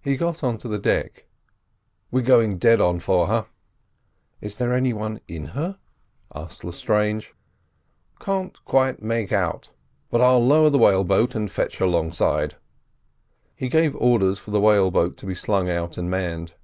He 0.00 0.16
got 0.16 0.42
on 0.42 0.56
to 0.56 0.66
the 0.68 0.78
deck. 0.78 1.26
"We're 2.10 2.22
going 2.22 2.56
dead 2.56 2.80
on 2.80 3.00
for 3.00 3.26
her." 3.26 3.48
"Is 4.40 4.56
there 4.56 4.72
any 4.72 4.94
one 4.94 5.20
in 5.28 5.48
her?" 5.48 5.78
asked 6.34 6.64
Lestrange. 6.64 7.34
"Can't 8.18 8.64
quite 8.64 9.02
make 9.02 9.30
out, 9.30 9.68
but 10.10 10.22
I'll 10.22 10.40
lower 10.42 10.70
the 10.70 10.78
whale 10.78 11.04
boat 11.04 11.34
and 11.34 11.50
fetch 11.52 11.76
her 11.80 11.84
alongside." 11.84 12.56
He 13.54 13.68
gave 13.68 13.94
orders 13.96 14.38
for 14.38 14.52
the 14.52 14.60
whale 14.62 14.90
boat 14.90 15.18
to 15.18 15.26
be 15.26 15.34
slung 15.34 15.68
out 15.68 15.98
and 15.98 16.08
manned. 16.08 16.54